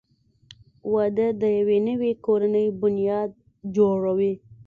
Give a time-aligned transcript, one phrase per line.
[0.93, 3.29] •واده د یوې نوې کورنۍ بنیاد
[3.75, 4.33] جوړوي.